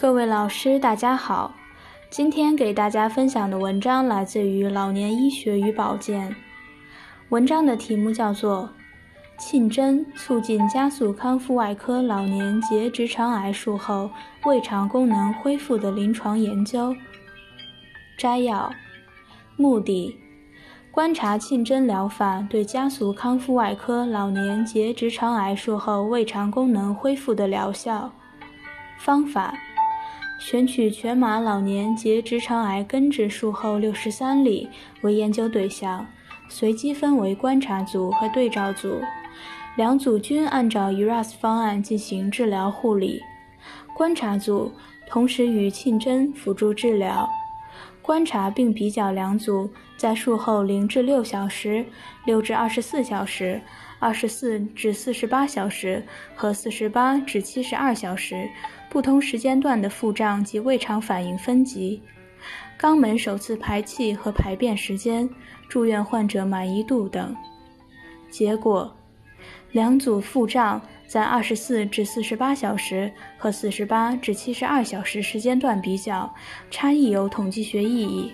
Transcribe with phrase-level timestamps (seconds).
[0.00, 1.56] 各位老师，大家好。
[2.08, 6.30] 今天给大家分享的文章来自于《老年医学与保健》，
[7.30, 8.70] 文章的题目叫做
[9.44, 14.08] 《沁针促进加速康复外科老年结直肠癌术后
[14.44, 16.92] 胃肠功能恢复的临床研究》。
[18.16, 18.72] 摘要：
[19.56, 20.16] 目的，
[20.92, 28.12] 观察沁针疗法对加速康复外科老年结直肠癌术后胃肠功能恢复的疗效。
[29.00, 29.58] 方法。
[30.38, 34.68] 选取全麻老年结直肠癌根治术后六十三例
[35.02, 36.06] 为研究对象，
[36.48, 39.00] 随机分为观察组和对照组，
[39.76, 43.20] 两组均按照 ERAS 方案进行治疗护理。
[43.96, 44.72] 观察组
[45.08, 47.28] 同时与沁真辅助治疗，
[48.08, 51.84] 观察并比较两组在术后零至六小时、
[52.24, 53.60] 六至二十四小时、
[53.98, 56.02] 二十四至四十八小时
[56.34, 58.48] 和四十八至七十二小时。
[58.88, 62.00] 不同时间段的腹胀及胃肠反应分级，
[62.80, 65.28] 肛门首次排气和排便时间，
[65.68, 67.36] 住院患者满意度等。
[68.30, 68.90] 结果，
[69.72, 76.34] 两组腹胀在二十四至四十八小时和四十八至七十二小时时间段比较，
[76.70, 78.32] 差异有统计学意义。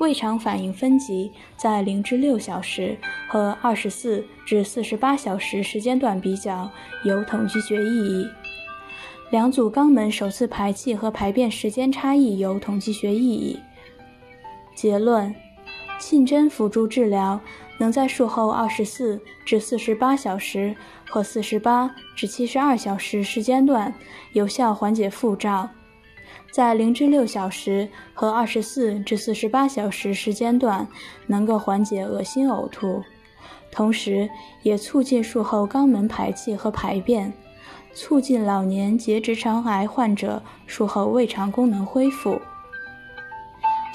[0.00, 6.70] 胃肠反应分级在零至六小时和二十四至四十八小时时间段比较，
[7.04, 8.28] 有统计学意义。
[9.30, 13.58] 两组肛门首次排气和排便时间差异有统计学意义。
[14.74, 15.34] 结论：
[15.98, 17.40] 信针辅助治疗
[17.78, 20.74] 能在术后二十四至四十八小时
[21.08, 23.92] 和四十八至七十二小时时间段
[24.32, 25.68] 有效缓解腹胀，
[26.52, 30.86] 在零至六小时和二十四至四十八小时时间段
[31.26, 33.02] 能够缓解恶心呕吐，
[33.70, 34.28] 同时
[34.62, 37.32] 也促进术后肛门排气和排便。
[37.94, 42.40] 促进老年结直肠癌患者术后胃肠功能恢复。